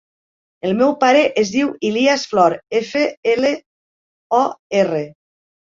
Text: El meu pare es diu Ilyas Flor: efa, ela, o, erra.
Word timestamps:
El 0.69 0.71
meu 0.79 0.95
pare 1.03 1.21
es 1.41 1.51
diu 1.57 1.69
Ilyas 1.91 2.25
Flor: 2.33 2.57
efa, 2.81 3.07
ela, 3.35 3.55
o, 4.41 4.45
erra. 4.85 5.09